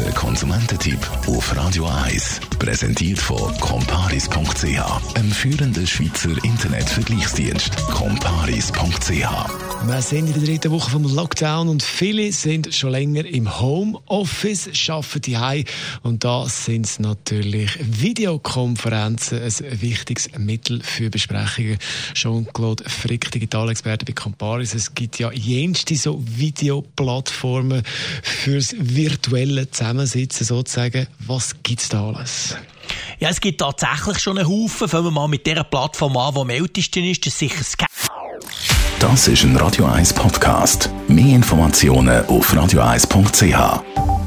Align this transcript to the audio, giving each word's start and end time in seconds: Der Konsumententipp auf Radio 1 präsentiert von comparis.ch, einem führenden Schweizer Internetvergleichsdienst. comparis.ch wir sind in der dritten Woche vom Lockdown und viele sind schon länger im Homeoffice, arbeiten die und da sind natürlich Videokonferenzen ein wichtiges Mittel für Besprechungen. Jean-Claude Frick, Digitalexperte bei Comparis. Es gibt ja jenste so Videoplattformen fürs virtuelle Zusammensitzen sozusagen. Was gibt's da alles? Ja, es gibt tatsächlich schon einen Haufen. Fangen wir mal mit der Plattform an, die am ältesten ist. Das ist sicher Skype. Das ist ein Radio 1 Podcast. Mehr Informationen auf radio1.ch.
Der 0.00 0.12
Konsumententipp 0.12 0.98
auf 1.26 1.54
Radio 1.54 1.84
1 1.84 2.40
präsentiert 2.58 3.18
von 3.18 3.54
comparis.ch, 3.60 5.14
einem 5.14 5.30
führenden 5.30 5.86
Schweizer 5.86 6.30
Internetvergleichsdienst. 6.42 7.76
comparis.ch 7.88 9.70
wir 9.86 10.02
sind 10.02 10.26
in 10.26 10.34
der 10.34 10.42
dritten 10.42 10.72
Woche 10.72 10.90
vom 10.90 11.04
Lockdown 11.04 11.68
und 11.68 11.82
viele 11.82 12.32
sind 12.32 12.74
schon 12.74 12.90
länger 12.90 13.24
im 13.24 13.60
Homeoffice, 13.60 14.68
arbeiten 14.88 15.22
die 15.22 15.64
und 16.02 16.22
da 16.22 16.46
sind 16.48 17.00
natürlich 17.00 17.78
Videokonferenzen 17.80 19.40
ein 19.42 19.80
wichtiges 19.80 20.28
Mittel 20.36 20.82
für 20.82 21.08
Besprechungen. 21.08 21.78
Jean-Claude 22.12 22.84
Frick, 22.88 23.30
Digitalexperte 23.30 24.04
bei 24.04 24.12
Comparis. 24.12 24.74
Es 24.74 24.94
gibt 24.94 25.18
ja 25.18 25.32
jenste 25.32 25.96
so 25.96 26.22
Videoplattformen 26.26 27.82
fürs 28.22 28.74
virtuelle 28.78 29.70
Zusammensitzen 30.06 30.46
sozusagen. 30.46 31.06
Was 31.26 31.54
gibt's 31.62 31.88
da 31.88 32.08
alles? 32.08 32.56
Ja, 33.18 33.28
es 33.28 33.40
gibt 33.40 33.60
tatsächlich 33.60 34.18
schon 34.18 34.38
einen 34.38 34.48
Haufen. 34.48 34.88
Fangen 34.88 35.04
wir 35.04 35.10
mal 35.10 35.28
mit 35.28 35.46
der 35.46 35.64
Plattform 35.64 36.16
an, 36.16 36.34
die 36.34 36.40
am 36.40 36.50
ältesten 36.50 37.04
ist. 37.04 37.26
Das 37.26 37.34
ist 37.34 37.38
sicher 37.38 37.64
Skype. 37.64 37.88
Das 38.98 39.28
ist 39.28 39.44
ein 39.44 39.56
Radio 39.56 39.86
1 39.86 40.12
Podcast. 40.14 40.90
Mehr 41.08 41.36
Informationen 41.36 42.24
auf 42.26 42.52
radio1.ch. 42.52 44.19